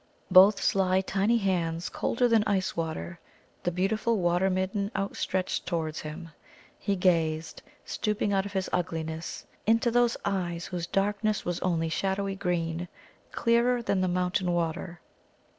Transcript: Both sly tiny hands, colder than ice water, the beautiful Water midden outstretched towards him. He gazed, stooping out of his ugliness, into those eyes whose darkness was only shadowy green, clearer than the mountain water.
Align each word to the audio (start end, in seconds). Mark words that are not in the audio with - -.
Both 0.31 0.59
sly 0.63 1.01
tiny 1.01 1.37
hands, 1.37 1.87
colder 1.87 2.27
than 2.27 2.43
ice 2.47 2.75
water, 2.75 3.19
the 3.61 3.71
beautiful 3.71 4.17
Water 4.17 4.49
midden 4.49 4.89
outstretched 4.95 5.67
towards 5.67 5.99
him. 5.99 6.29
He 6.79 6.95
gazed, 6.95 7.61
stooping 7.85 8.33
out 8.33 8.47
of 8.47 8.53
his 8.53 8.67
ugliness, 8.73 9.45
into 9.67 9.91
those 9.91 10.17
eyes 10.25 10.65
whose 10.65 10.87
darkness 10.87 11.45
was 11.45 11.59
only 11.59 11.89
shadowy 11.89 12.35
green, 12.35 12.87
clearer 13.31 13.83
than 13.83 14.01
the 14.01 14.07
mountain 14.07 14.51
water. 14.53 15.01